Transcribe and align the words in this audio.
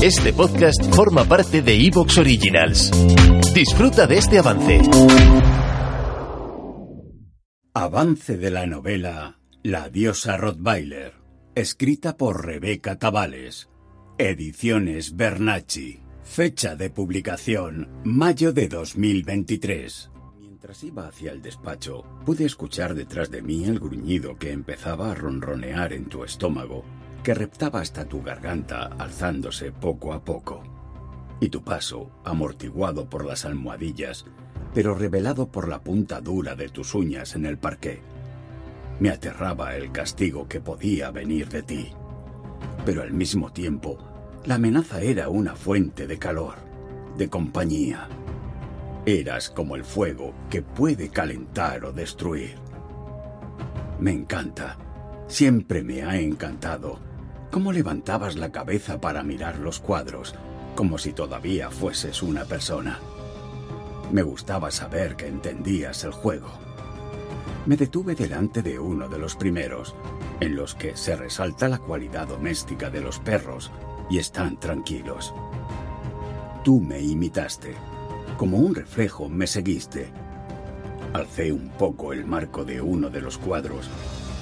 Este 0.00 0.32
podcast 0.32 0.94
forma 0.94 1.24
parte 1.24 1.60
de 1.60 1.74
Evox 1.74 2.18
Originals. 2.18 2.92
Disfruta 3.52 4.06
de 4.06 4.18
este 4.18 4.38
avance. 4.38 4.80
Avance 7.74 8.36
de 8.36 8.50
la 8.52 8.66
novela 8.66 9.40
La 9.64 9.88
diosa 9.88 10.36
Rottweiler, 10.36 11.14
escrita 11.56 12.16
por 12.16 12.46
Rebeca 12.46 12.96
Tabales. 12.96 13.70
Ediciones 14.18 15.16
Bernacci. 15.16 16.00
Fecha 16.22 16.76
de 16.76 16.90
publicación, 16.90 17.88
mayo 18.04 18.52
de 18.52 18.68
2023. 18.68 20.12
Mientras 20.38 20.84
iba 20.84 21.08
hacia 21.08 21.32
el 21.32 21.42
despacho, 21.42 22.04
pude 22.24 22.44
escuchar 22.44 22.94
detrás 22.94 23.32
de 23.32 23.42
mí 23.42 23.64
el 23.64 23.80
gruñido 23.80 24.36
que 24.36 24.52
empezaba 24.52 25.10
a 25.10 25.16
ronronear 25.16 25.92
en 25.92 26.08
tu 26.08 26.22
estómago 26.22 26.84
que 27.22 27.34
reptaba 27.34 27.80
hasta 27.80 28.04
tu 28.04 28.22
garganta 28.22 28.90
alzándose 28.98 29.72
poco 29.72 30.12
a 30.12 30.24
poco, 30.24 30.62
y 31.40 31.48
tu 31.48 31.62
paso, 31.62 32.10
amortiguado 32.24 33.08
por 33.08 33.24
las 33.24 33.44
almohadillas, 33.44 34.24
pero 34.74 34.94
revelado 34.94 35.48
por 35.48 35.68
la 35.68 35.80
punta 35.80 36.20
dura 36.20 36.54
de 36.54 36.68
tus 36.68 36.94
uñas 36.94 37.34
en 37.34 37.46
el 37.46 37.58
parqué. 37.58 38.00
Me 39.00 39.10
aterraba 39.10 39.76
el 39.76 39.92
castigo 39.92 40.48
que 40.48 40.60
podía 40.60 41.10
venir 41.10 41.48
de 41.48 41.62
ti, 41.62 41.92
pero 42.84 43.02
al 43.02 43.12
mismo 43.12 43.52
tiempo 43.52 43.98
la 44.44 44.56
amenaza 44.56 45.00
era 45.00 45.28
una 45.28 45.54
fuente 45.54 46.06
de 46.06 46.18
calor, 46.18 46.54
de 47.16 47.28
compañía. 47.28 48.08
Eras 49.06 49.50
como 49.50 49.76
el 49.76 49.84
fuego 49.84 50.34
que 50.50 50.62
puede 50.62 51.08
calentar 51.08 51.84
o 51.84 51.92
destruir. 51.92 52.56
Me 54.00 54.12
encanta, 54.12 54.76
siempre 55.28 55.82
me 55.82 56.02
ha 56.02 56.18
encantado 56.18 56.98
cómo 57.50 57.72
levantabas 57.72 58.36
la 58.36 58.52
cabeza 58.52 59.00
para 59.00 59.22
mirar 59.22 59.58
los 59.58 59.80
cuadros, 59.80 60.34
como 60.74 60.98
si 60.98 61.12
todavía 61.12 61.70
fueses 61.70 62.22
una 62.22 62.44
persona. 62.44 63.00
Me 64.12 64.22
gustaba 64.22 64.70
saber 64.70 65.16
que 65.16 65.26
entendías 65.26 66.04
el 66.04 66.12
juego. 66.12 66.48
Me 67.66 67.76
detuve 67.76 68.14
delante 68.14 68.62
de 68.62 68.78
uno 68.78 69.08
de 69.08 69.18
los 69.18 69.36
primeros, 69.36 69.94
en 70.40 70.56
los 70.56 70.74
que 70.74 70.96
se 70.96 71.16
resalta 71.16 71.68
la 71.68 71.78
cualidad 71.78 72.28
doméstica 72.28 72.90
de 72.90 73.00
los 73.00 73.18
perros 73.18 73.70
y 74.08 74.18
están 74.18 74.58
tranquilos. 74.58 75.34
Tú 76.64 76.80
me 76.80 77.00
imitaste. 77.00 77.74
Como 78.36 78.58
un 78.58 78.74
reflejo 78.74 79.28
me 79.28 79.46
seguiste. 79.46 80.08
Alcé 81.12 81.52
un 81.52 81.70
poco 81.70 82.12
el 82.12 82.24
marco 82.24 82.64
de 82.64 82.80
uno 82.80 83.10
de 83.10 83.20
los 83.20 83.36
cuadros 83.36 83.90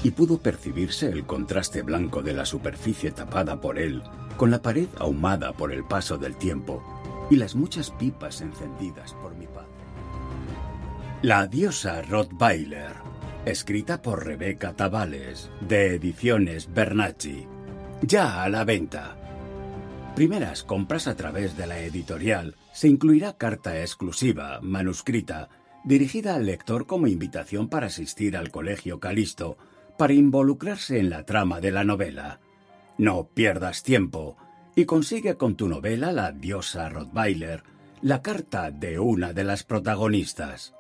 y 0.02 0.10
pudo 0.10 0.38
percibirse 0.38 1.08
el 1.08 1.26
contraste 1.26 1.82
blanco 1.82 2.22
de 2.22 2.32
la 2.32 2.46
superficie 2.46 3.10
tapada 3.10 3.60
por 3.60 3.78
él, 3.78 4.02
con 4.36 4.50
la 4.50 4.62
pared 4.62 4.88
ahumada 4.98 5.52
por 5.52 5.72
el 5.72 5.84
paso 5.84 6.18
del 6.18 6.36
tiempo 6.36 6.82
y 7.30 7.36
las 7.36 7.54
muchas 7.54 7.90
pipas 7.90 8.40
encendidas 8.40 9.14
por 9.14 9.34
mi 9.34 9.46
padre. 9.46 9.68
La 11.22 11.46
diosa 11.46 12.02
Rottweiler, 12.02 12.92
escrita 13.44 14.02
por 14.02 14.24
Rebeca 14.24 14.74
Tabales, 14.74 15.50
de 15.60 15.94
Ediciones 15.94 16.72
Bernacci, 16.72 17.46
ya 18.02 18.42
a 18.42 18.48
la 18.48 18.64
venta. 18.64 19.16
Primeras 20.14 20.62
compras 20.62 21.06
a 21.06 21.16
través 21.16 21.56
de 21.56 21.66
la 21.66 21.78
editorial. 21.80 22.56
Se 22.72 22.88
incluirá 22.88 23.36
carta 23.36 23.80
exclusiva, 23.80 24.60
manuscrita, 24.62 25.48
dirigida 25.84 26.34
al 26.34 26.46
lector 26.46 26.86
como 26.86 27.06
invitación 27.06 27.68
para 27.68 27.86
asistir 27.86 28.36
al 28.36 28.50
Colegio 28.50 29.00
Calisto, 29.00 29.56
para 29.96 30.12
involucrarse 30.12 30.98
en 30.98 31.10
la 31.10 31.24
trama 31.24 31.60
de 31.60 31.72
la 31.72 31.84
novela. 31.84 32.40
No 32.98 33.28
pierdas 33.28 33.82
tiempo 33.82 34.36
y 34.74 34.84
consigue 34.84 35.36
con 35.36 35.56
tu 35.56 35.68
novela 35.68 36.12
La 36.12 36.32
diosa 36.32 36.88
Rottweiler 36.88 37.62
la 38.02 38.22
carta 38.22 38.70
de 38.70 39.00
una 39.00 39.32
de 39.32 39.42
las 39.42 39.64
protagonistas. 39.64 40.75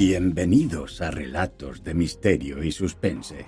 Bienvenidos 0.00 1.02
a 1.02 1.10
Relatos 1.10 1.84
de 1.84 1.92
Misterio 1.92 2.64
y 2.64 2.72
Suspense, 2.72 3.44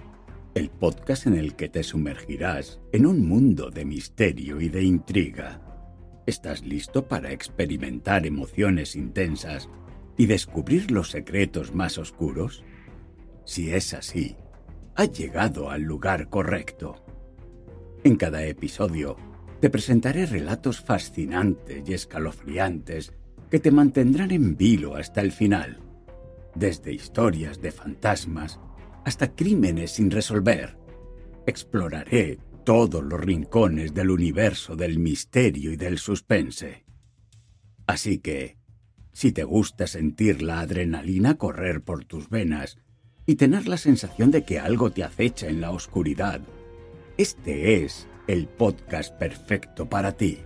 el 0.54 0.68
podcast 0.68 1.26
en 1.26 1.32
el 1.32 1.56
que 1.56 1.70
te 1.70 1.82
sumergirás 1.82 2.78
en 2.92 3.06
un 3.06 3.26
mundo 3.26 3.70
de 3.70 3.86
misterio 3.86 4.60
y 4.60 4.68
de 4.68 4.82
intriga. 4.82 5.62
¿Estás 6.26 6.62
listo 6.62 7.08
para 7.08 7.32
experimentar 7.32 8.26
emociones 8.26 8.96
intensas 8.96 9.70
y 10.18 10.26
descubrir 10.26 10.90
los 10.90 11.10
secretos 11.10 11.74
más 11.74 11.96
oscuros? 11.96 12.64
Si 13.46 13.72
es 13.72 13.94
así, 13.94 14.36
has 14.94 15.10
llegado 15.10 15.70
al 15.70 15.80
lugar 15.80 16.28
correcto. 16.28 17.02
En 18.04 18.16
cada 18.16 18.44
episodio 18.44 19.16
te 19.58 19.70
presentaré 19.70 20.26
relatos 20.26 20.82
fascinantes 20.82 21.88
y 21.88 21.94
escalofriantes 21.94 23.14
que 23.50 23.58
te 23.58 23.70
mantendrán 23.70 24.32
en 24.32 24.54
vilo 24.54 24.96
hasta 24.96 25.22
el 25.22 25.32
final 25.32 25.80
desde 26.54 26.92
historias 26.92 27.60
de 27.60 27.72
fantasmas 27.72 28.60
hasta 29.04 29.34
crímenes 29.34 29.92
sin 29.92 30.10
resolver. 30.10 30.76
Exploraré 31.46 32.38
todos 32.64 33.02
los 33.02 33.20
rincones 33.20 33.94
del 33.94 34.10
universo 34.10 34.76
del 34.76 34.98
misterio 34.98 35.72
y 35.72 35.76
del 35.76 35.98
suspense. 35.98 36.84
Así 37.86 38.18
que, 38.18 38.56
si 39.12 39.32
te 39.32 39.44
gusta 39.44 39.86
sentir 39.86 40.42
la 40.42 40.60
adrenalina 40.60 41.36
correr 41.36 41.82
por 41.82 42.04
tus 42.04 42.30
venas 42.30 42.78
y 43.26 43.34
tener 43.34 43.68
la 43.68 43.76
sensación 43.76 44.30
de 44.30 44.44
que 44.44 44.58
algo 44.58 44.90
te 44.90 45.04
acecha 45.04 45.48
en 45.48 45.60
la 45.60 45.70
oscuridad, 45.70 46.40
este 47.18 47.84
es 47.84 48.06
el 48.26 48.46
podcast 48.46 49.12
perfecto 49.14 49.88
para 49.88 50.12
ti. 50.12 50.38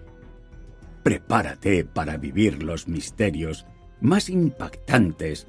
Prepárate 1.02 1.84
para 1.84 2.16
vivir 2.16 2.62
los 2.62 2.88
misterios 2.88 3.66
más 4.00 4.28
impactantes 4.28 5.46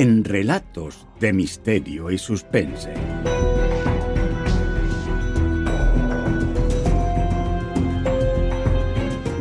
en 0.00 0.24
relatos 0.24 1.06
de 1.20 1.34
misterio 1.34 2.10
y 2.10 2.16
suspense. 2.16 2.94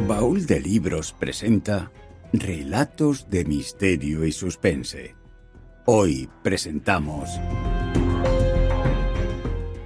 Baúl 0.05 0.45
de 0.45 0.59
Libros 0.59 1.15
presenta 1.17 1.89
Relatos 2.33 3.29
de 3.29 3.45
Misterio 3.45 4.25
y 4.25 4.33
Suspense. 4.33 5.15
Hoy 5.85 6.29
presentamos 6.43 7.29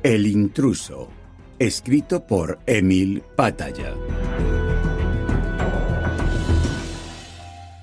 El 0.02 0.26
intruso, 0.26 1.12
escrito 1.60 2.26
por 2.26 2.58
Emil 2.66 3.22
Pataya. 3.36 3.94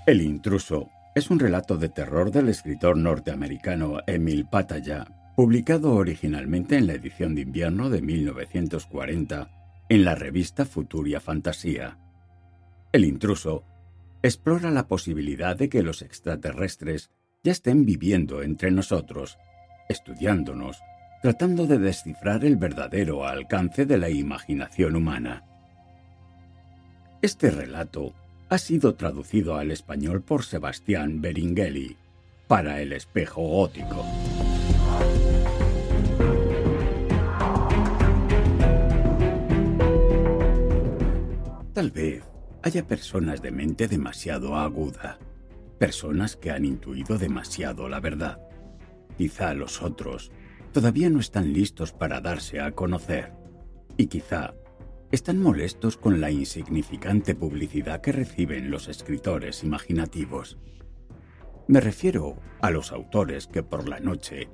El 0.07 0.22
intruso 0.22 0.91
es 1.15 1.31
un 1.31 1.38
relato 1.38 1.76
de 1.76 1.88
terror 1.88 2.31
del 2.31 2.48
escritor 2.48 2.97
norteamericano 2.97 3.98
Emil 4.06 4.47
Pataya, 4.47 5.06
publicado 5.37 5.94
originalmente 5.94 6.76
en 6.76 6.87
la 6.87 6.93
edición 6.93 7.34
de 7.34 7.43
invierno 7.43 7.91
de 7.91 8.00
1940 8.00 9.50
en 9.88 10.04
la 10.04 10.15
revista 10.15 10.65
Futuria 10.65 11.21
Fantasía. 11.21 11.98
El 12.93 13.04
intruso 13.04 13.65
explora 14.22 14.71
la 14.71 14.87
posibilidad 14.87 15.56
de 15.56 15.69
que 15.69 15.82
los 15.82 16.03
extraterrestres 16.03 17.10
ya 17.42 17.53
estén 17.53 17.84
viviendo 17.84 18.42
entre 18.42 18.71
nosotros, 18.71 19.38
estudiándonos, 19.88 20.78
tratando 21.22 21.66
de 21.66 21.78
descifrar 21.78 22.44
el 22.44 22.56
verdadero 22.56 23.27
alcance 23.27 23.84
de 23.84 23.98
la 23.98 24.10
imaginación 24.10 24.95
humana. 24.95 25.45
Este 27.22 27.51
relato 27.51 28.15
ha 28.50 28.58
sido 28.58 28.97
traducido 28.97 29.54
al 29.54 29.70
español 29.70 30.22
por 30.22 30.44
Sebastián 30.44 31.20
Beringeli 31.20 31.97
para 32.48 32.82
el 32.82 32.92
espejo 32.92 33.42
gótico. 33.42 34.04
Tal 41.72 41.92
vez 41.92 42.24
haya 42.62 42.84
personas 42.88 43.41
de 43.41 43.52
mente 43.52 43.86
demasiado 43.86 44.56
aguda, 44.56 45.20
personas 45.78 46.34
que 46.34 46.50
han 46.50 46.64
intuido 46.64 47.18
demasiado 47.18 47.88
la 47.88 48.00
verdad. 48.00 48.41
Quizá 49.16 49.54
los 49.54 49.80
otros 49.80 50.32
todavía 50.72 51.08
no 51.08 51.20
están 51.20 51.52
listos 51.52 51.92
para 51.92 52.20
darse 52.20 52.60
a 52.60 52.72
conocer 52.72 53.32
y 53.97 54.08
quizá 54.08 54.54
están 55.12 55.41
molestos 55.41 55.97
con 55.97 56.21
la 56.21 56.30
insignificante 56.30 57.34
publicidad 57.34 58.01
que 58.01 58.12
reciben 58.12 58.71
los 58.71 58.89
escritores 58.89 59.65
imaginativos. 59.65 60.59
Me 61.66 61.80
refiero 61.80 62.36
a 62.60 62.71
los 62.71 62.92
autores 62.92 63.47
que 63.47 63.62
por 63.62 63.89
la 63.89 64.01
noche 64.01 64.48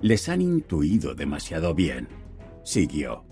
les 0.00 0.28
han 0.28 0.40
intuido 0.40 1.14
demasiado 1.14 1.74
bien. 1.74 2.08
Siguió. 2.64 3.24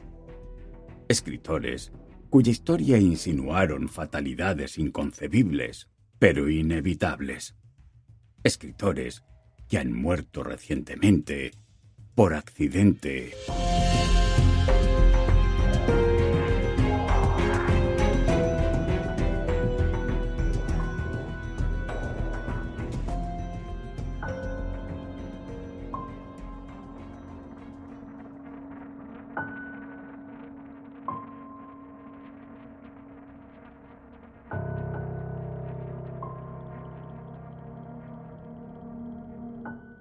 Escritores 1.09 1.93
cuya 2.31 2.53
historia 2.53 2.99
insinuaron 2.99 3.89
fatalidades 3.89 4.79
inconcebibles, 4.79 5.89
pero 6.19 6.49
inevitables. 6.49 7.57
Escritores 8.45 9.25
que 9.69 9.79
han 9.79 9.93
muerto 9.93 10.43
recientemente 10.43 11.53
por 12.15 12.35
accidente. 12.35 13.33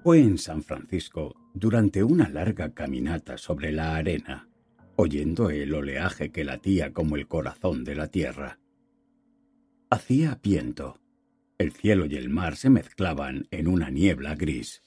Fue 0.07 0.21
en 0.21 0.37
San 0.37 0.63
Francisco 0.63 1.35
durante 1.53 2.01
una 2.01 2.29
larga 2.29 2.73
caminata 2.73 3.37
sobre 3.37 3.73
la 3.73 3.97
arena, 3.97 4.47
oyendo 4.95 5.49
el 5.49 5.73
oleaje 5.73 6.31
que 6.31 6.45
latía 6.45 6.93
como 6.93 7.17
el 7.17 7.27
corazón 7.27 7.83
de 7.83 7.93
la 7.93 8.07
tierra. 8.07 8.57
Hacía 9.89 10.39
viento. 10.41 11.01
El 11.57 11.73
cielo 11.73 12.05
y 12.05 12.15
el 12.15 12.29
mar 12.29 12.55
se 12.55 12.69
mezclaban 12.69 13.49
en 13.51 13.67
una 13.67 13.89
niebla 13.89 14.35
gris. 14.35 14.81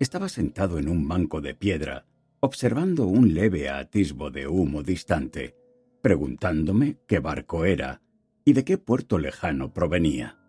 Estaba 0.00 0.28
sentado 0.28 0.80
en 0.80 0.88
un 0.88 1.06
banco 1.06 1.40
de 1.40 1.54
piedra, 1.54 2.04
observando 2.40 3.06
un 3.06 3.34
leve 3.34 3.68
atisbo 3.68 4.32
de 4.32 4.48
humo 4.48 4.82
distante, 4.82 5.54
preguntándome 6.02 6.98
qué 7.06 7.20
barco 7.20 7.64
era 7.64 8.02
y 8.44 8.54
de 8.54 8.64
qué 8.64 8.78
puerto 8.78 9.16
lejano 9.16 9.72
provenía. 9.72 10.40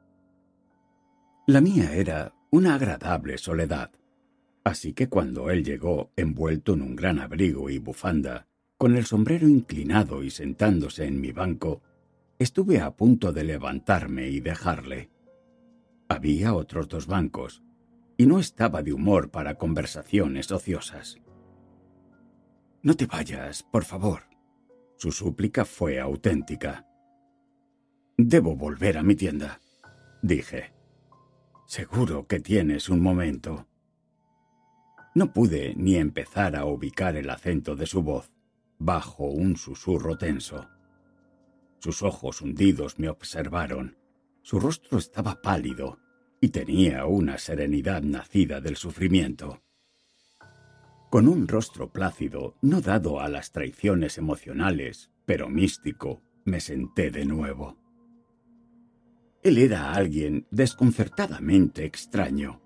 La 1.46 1.62
mía 1.62 1.94
era 1.94 2.34
una 2.52 2.76
agradable 2.76 3.38
soledad. 3.38 3.92
Así 4.64 4.94
que 4.94 5.08
cuando 5.08 5.50
él 5.50 5.64
llegó 5.64 6.12
envuelto 6.16 6.74
en 6.74 6.82
un 6.82 6.96
gran 6.96 7.20
abrigo 7.20 7.70
y 7.70 7.78
bufanda, 7.78 8.48
con 8.78 8.96
el 8.96 9.06
sombrero 9.06 9.48
inclinado 9.48 10.24
y 10.24 10.32
sentándose 10.32 11.06
en 11.06 11.22
mi 11.22 11.32
banco, 11.32 11.82
estuve 12.40 12.80
a 12.80 12.92
punto 12.96 13.32
de 13.34 13.44
levantarme 13.44 14.30
y 14.30 14.40
dejarle. 14.40 15.10
Había 16.08 16.54
otros 16.54 16.88
dos 16.88 17.06
bancos, 17.06 17.62
y 18.18 18.26
no 18.26 18.40
estaba 18.40 18.82
de 18.82 18.94
humor 18.94 19.30
para 19.30 19.56
conversaciones 19.56 20.52
ociosas. 20.52 21.20
No 22.82 22.96
te 22.96 23.06
vayas, 23.06 23.64
por 23.64 23.84
favor. 23.84 24.24
Su 24.98 25.12
súplica 25.12 25.66
fue 25.66 26.00
auténtica. 26.00 26.86
Debo 28.18 28.56
volver 28.56 28.98
a 28.98 29.04
mi 29.04 29.16
tienda, 29.16 29.62
dije. 30.22 30.79
Seguro 31.70 32.26
que 32.26 32.40
tienes 32.40 32.90
un 32.90 33.00
momento. 33.00 33.68
No 35.14 35.34
pude 35.34 35.76
ni 35.76 35.98
empezar 35.98 36.56
a 36.56 36.66
ubicar 36.66 37.16
el 37.16 37.30
acento 37.30 37.76
de 37.76 37.86
su 37.86 38.02
voz, 38.02 38.32
bajo 38.80 39.26
un 39.26 39.56
susurro 39.56 40.18
tenso. 40.18 40.68
Sus 41.78 42.02
ojos 42.02 42.42
hundidos 42.42 42.98
me 42.98 43.08
observaron. 43.08 44.00
Su 44.42 44.60
rostro 44.60 44.98
estaba 44.98 45.44
pálido 45.44 46.00
y 46.42 46.50
tenía 46.50 47.06
una 47.06 47.38
serenidad 47.38 48.02
nacida 48.02 48.62
del 48.62 48.76
sufrimiento. 48.76 49.62
Con 51.12 51.28
un 51.28 51.48
rostro 51.48 51.92
plácido, 51.92 52.58
no 52.64 52.82
dado 52.82 53.20
a 53.20 53.30
las 53.30 53.52
traiciones 53.52 54.18
emocionales, 54.18 55.12
pero 55.28 55.50
místico, 55.50 56.24
me 56.46 56.62
senté 56.62 57.12
de 57.12 57.26
nuevo. 57.26 57.78
Él 59.42 59.58
era 59.58 59.94
alguien 59.94 60.46
desconcertadamente 60.52 61.86
extraño, 61.86 62.62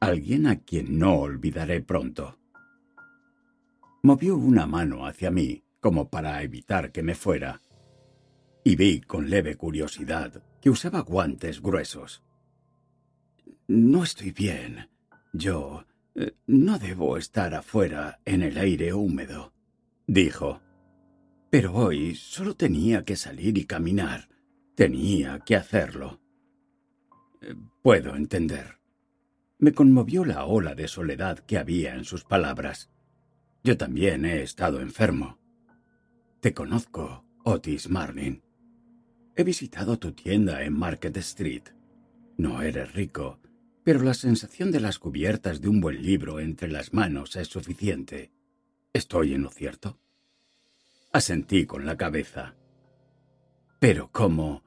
alguien 0.00 0.46
a 0.46 0.60
quien 0.60 0.98
no 0.98 1.16
olvidaré 1.16 1.82
pronto. 1.82 2.38
Movió 4.02 4.36
una 4.36 4.66
mano 4.66 5.06
hacia 5.06 5.30
mí 5.30 5.62
como 5.80 6.08
para 6.08 6.42
evitar 6.42 6.92
que 6.92 7.02
me 7.02 7.14
fuera, 7.14 7.60
y 8.64 8.76
vi 8.76 9.00
con 9.00 9.30
leve 9.30 9.56
curiosidad 9.56 10.42
que 10.60 10.70
usaba 10.70 11.00
guantes 11.00 11.62
gruesos. 11.62 12.22
No 13.68 14.02
estoy 14.02 14.32
bien. 14.32 14.88
Yo 15.32 15.84
eh, 16.14 16.32
no 16.46 16.78
debo 16.78 17.16
estar 17.16 17.54
afuera 17.54 18.20
en 18.24 18.42
el 18.42 18.58
aire 18.58 18.92
húmedo, 18.92 19.52
dijo. 20.06 20.60
Pero 21.50 21.74
hoy 21.74 22.14
solo 22.14 22.54
tenía 22.54 23.04
que 23.04 23.16
salir 23.16 23.56
y 23.56 23.64
caminar. 23.64 24.28
Tenía 24.74 25.40
que 25.40 25.56
hacerlo. 25.56 26.20
Eh, 27.42 27.54
puedo 27.82 28.16
entender. 28.16 28.78
Me 29.58 29.72
conmovió 29.72 30.24
la 30.24 30.44
ola 30.46 30.74
de 30.74 30.88
soledad 30.88 31.38
que 31.40 31.58
había 31.58 31.94
en 31.94 32.04
sus 32.04 32.24
palabras. 32.24 32.90
Yo 33.62 33.76
también 33.76 34.24
he 34.24 34.42
estado 34.42 34.80
enfermo. 34.80 35.38
Te 36.40 36.54
conozco, 36.54 37.24
Otis 37.44 37.90
Marlin. 37.90 38.42
He 39.36 39.44
visitado 39.44 39.98
tu 39.98 40.12
tienda 40.12 40.64
en 40.64 40.72
Market 40.72 41.16
Street. 41.18 41.64
No 42.38 42.62
eres 42.62 42.94
rico, 42.94 43.38
pero 43.84 44.02
la 44.02 44.14
sensación 44.14 44.70
de 44.70 44.80
las 44.80 44.98
cubiertas 44.98 45.60
de 45.60 45.68
un 45.68 45.80
buen 45.80 46.02
libro 46.02 46.40
entre 46.40 46.68
las 46.68 46.94
manos 46.94 47.36
es 47.36 47.48
suficiente. 47.48 48.32
¿Estoy 48.92 49.34
en 49.34 49.42
lo 49.42 49.50
cierto? 49.50 49.98
Asentí 51.12 51.66
con 51.66 51.86
la 51.86 51.96
cabeza. 51.96 52.54
Pero 53.80 54.10
¿cómo? 54.12 54.62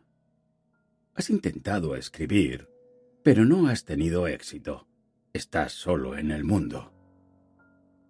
Has 1.13 1.29
intentado 1.29 1.95
escribir, 1.95 2.67
pero 3.21 3.45
no 3.45 3.67
has 3.67 3.85
tenido 3.85 4.27
éxito. 4.27 4.87
Estás 5.33 5.71
solo 5.71 6.17
en 6.17 6.31
el 6.31 6.43
mundo. 6.43 6.91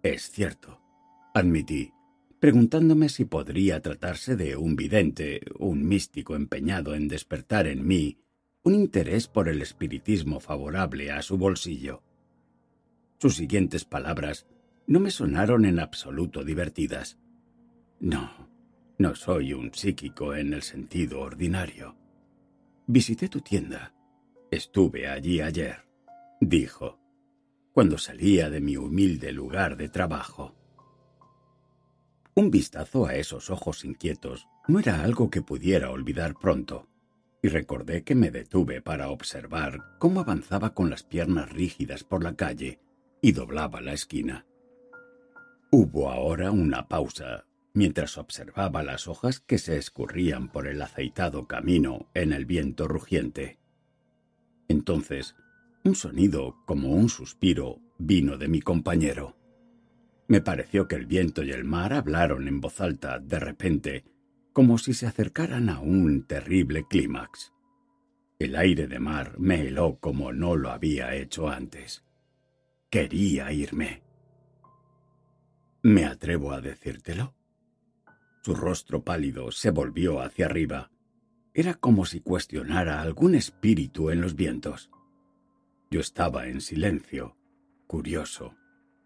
Es 0.02 0.30
cierto, 0.30 0.80
admití, 1.34 1.92
preguntándome 2.40 3.10
si 3.10 3.26
podría 3.26 3.82
tratarse 3.82 4.34
de 4.34 4.56
un 4.56 4.76
vidente, 4.76 5.42
un 5.58 5.86
místico 5.86 6.36
empeñado 6.36 6.94
en 6.94 7.06
despertar 7.06 7.66
en 7.66 7.86
mí 7.86 8.18
un 8.62 8.74
interés 8.74 9.28
por 9.28 9.50
el 9.50 9.60
espiritismo 9.60 10.40
favorable 10.40 11.12
a 11.12 11.20
su 11.20 11.36
bolsillo. 11.36 12.02
Sus 13.18 13.36
siguientes 13.36 13.84
palabras 13.84 14.46
no 14.86 15.00
me 15.00 15.10
sonaron 15.10 15.66
en 15.66 15.80
absoluto 15.80 16.44
divertidas. 16.44 17.18
No, 18.00 18.48
no 18.98 19.14
soy 19.14 19.52
un 19.52 19.74
psíquico 19.74 20.34
en 20.34 20.52
el 20.52 20.62
sentido 20.62 21.20
ordinario. 21.20 21.96
Visité 22.86 23.28
tu 23.28 23.40
tienda. 23.40 23.92
Estuve 24.50 25.08
allí 25.08 25.40
ayer, 25.40 25.84
dijo, 26.40 27.00
cuando 27.72 27.98
salía 27.98 28.50
de 28.50 28.60
mi 28.60 28.76
humilde 28.76 29.32
lugar 29.32 29.76
de 29.76 29.88
trabajo. 29.88 30.54
Un 32.36 32.50
vistazo 32.50 33.06
a 33.06 33.16
esos 33.16 33.50
ojos 33.50 33.84
inquietos 33.84 34.46
no 34.68 34.78
era 34.78 35.02
algo 35.02 35.28
que 35.28 35.42
pudiera 35.42 35.90
olvidar 35.90 36.34
pronto, 36.34 36.88
y 37.42 37.48
recordé 37.48 38.04
que 38.04 38.14
me 38.14 38.30
detuve 38.30 38.80
para 38.80 39.10
observar 39.10 39.98
cómo 39.98 40.20
avanzaba 40.20 40.72
con 40.72 40.88
las 40.88 41.02
piernas 41.02 41.50
rígidas 41.50 42.04
por 42.04 42.22
la 42.22 42.36
calle 42.36 42.80
y 43.20 43.32
doblaba 43.32 43.80
la 43.80 43.92
esquina. 43.92 44.46
Hubo 45.70 46.10
ahora 46.10 46.52
una 46.52 46.86
pausa 46.86 47.46
mientras 47.74 48.16
observaba 48.18 48.82
las 48.84 49.08
hojas 49.08 49.40
que 49.40 49.58
se 49.58 49.76
escurrían 49.76 50.48
por 50.48 50.68
el 50.68 50.80
aceitado 50.80 51.46
camino 51.46 52.08
en 52.14 52.32
el 52.32 52.46
viento 52.46 52.86
rugiente. 52.86 53.58
Entonces, 54.68 55.34
un 55.82 55.96
sonido 55.96 56.56
como 56.66 56.92
un 56.92 57.08
suspiro 57.08 57.80
vino 57.98 58.38
de 58.38 58.48
mi 58.48 58.60
compañero. 58.60 59.36
Me 60.28 60.40
pareció 60.40 60.88
que 60.88 60.94
el 60.94 61.06
viento 61.06 61.42
y 61.42 61.50
el 61.50 61.64
mar 61.64 61.92
hablaron 61.92 62.48
en 62.48 62.60
voz 62.60 62.80
alta 62.80 63.18
de 63.18 63.40
repente, 63.40 64.04
como 64.52 64.78
si 64.78 64.94
se 64.94 65.06
acercaran 65.06 65.68
a 65.68 65.80
un 65.80 66.26
terrible 66.26 66.86
clímax. 66.88 67.52
El 68.38 68.56
aire 68.56 68.86
de 68.86 69.00
mar 69.00 69.34
me 69.38 69.66
heló 69.66 69.98
como 69.98 70.32
no 70.32 70.56
lo 70.56 70.70
había 70.70 71.14
hecho 71.14 71.48
antes. 71.48 72.04
Quería 72.88 73.52
irme. 73.52 74.02
¿Me 75.82 76.04
atrevo 76.04 76.52
a 76.52 76.60
decírtelo? 76.60 77.34
Su 78.44 78.54
rostro 78.54 79.02
pálido 79.04 79.50
se 79.52 79.70
volvió 79.70 80.20
hacia 80.20 80.44
arriba. 80.44 80.90
Era 81.54 81.72
como 81.72 82.04
si 82.04 82.20
cuestionara 82.20 83.00
algún 83.00 83.34
espíritu 83.34 84.10
en 84.10 84.20
los 84.20 84.34
vientos. 84.34 84.90
Yo 85.90 86.00
estaba 86.00 86.46
en 86.48 86.60
silencio, 86.60 87.38
curioso, 87.86 88.54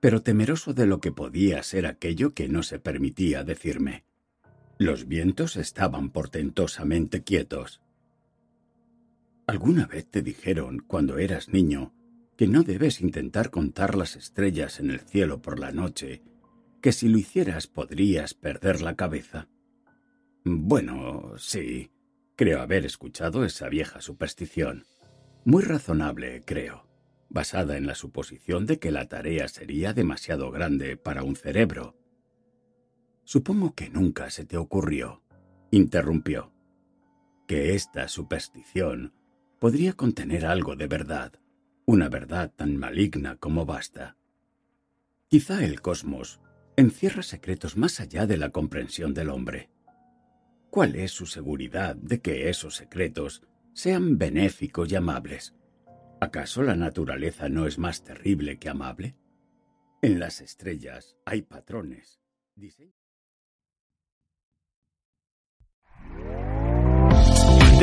pero 0.00 0.22
temeroso 0.22 0.74
de 0.74 0.86
lo 0.86 1.00
que 1.00 1.12
podía 1.12 1.62
ser 1.62 1.86
aquello 1.86 2.34
que 2.34 2.48
no 2.48 2.64
se 2.64 2.80
permitía 2.80 3.44
decirme. 3.44 4.04
Los 4.76 5.06
vientos 5.06 5.56
estaban 5.56 6.10
portentosamente 6.10 7.22
quietos. 7.22 7.80
¿Alguna 9.46 9.86
vez 9.86 10.10
te 10.10 10.20
dijeron, 10.20 10.82
cuando 10.84 11.18
eras 11.18 11.48
niño, 11.48 11.94
que 12.36 12.48
no 12.48 12.64
debes 12.64 13.00
intentar 13.00 13.50
contar 13.50 13.94
las 13.94 14.16
estrellas 14.16 14.80
en 14.80 14.90
el 14.90 14.98
cielo 14.98 15.40
por 15.40 15.60
la 15.60 15.70
noche 15.70 16.22
que 16.80 16.92
si 16.92 17.08
lo 17.08 17.18
hicieras 17.18 17.66
podrías 17.66 18.34
perder 18.34 18.80
la 18.80 18.96
cabeza. 18.96 19.48
Bueno, 20.44 21.34
sí. 21.38 21.90
Creo 22.36 22.60
haber 22.60 22.86
escuchado 22.86 23.44
esa 23.44 23.68
vieja 23.68 24.00
superstición. 24.00 24.84
Muy 25.44 25.64
razonable, 25.64 26.42
creo, 26.44 26.86
basada 27.28 27.76
en 27.76 27.86
la 27.86 27.96
suposición 27.96 28.64
de 28.64 28.78
que 28.78 28.92
la 28.92 29.08
tarea 29.08 29.48
sería 29.48 29.92
demasiado 29.92 30.52
grande 30.52 30.96
para 30.96 31.24
un 31.24 31.34
cerebro. 31.34 31.96
Supongo 33.24 33.74
que 33.74 33.90
nunca 33.90 34.30
se 34.30 34.44
te 34.44 34.56
ocurrió, 34.56 35.24
interrumpió, 35.72 36.52
que 37.48 37.74
esta 37.74 38.06
superstición 38.06 39.14
podría 39.58 39.94
contener 39.94 40.46
algo 40.46 40.76
de 40.76 40.86
verdad, 40.86 41.32
una 41.86 42.08
verdad 42.08 42.52
tan 42.54 42.76
maligna 42.76 43.36
como 43.36 43.66
basta. 43.66 44.16
Quizá 45.26 45.64
el 45.64 45.80
cosmos 45.80 46.40
encierra 46.78 47.24
secretos 47.24 47.76
más 47.76 47.98
allá 47.98 48.24
de 48.24 48.36
la 48.36 48.50
comprensión 48.50 49.12
del 49.12 49.30
hombre. 49.30 49.68
¿Cuál 50.70 50.94
es 50.94 51.10
su 51.10 51.26
seguridad 51.26 51.96
de 51.96 52.20
que 52.20 52.48
esos 52.50 52.76
secretos 52.76 53.42
sean 53.72 54.16
benéficos 54.16 54.92
y 54.92 54.94
amables? 54.94 55.56
¿Acaso 56.20 56.62
la 56.62 56.76
naturaleza 56.76 57.48
no 57.48 57.66
es 57.66 57.78
más 57.78 58.04
terrible 58.04 58.60
que 58.60 58.68
amable? 58.68 59.16
En 60.02 60.20
las 60.20 60.40
estrellas 60.40 61.16
hay 61.24 61.42
patrones. 61.42 62.20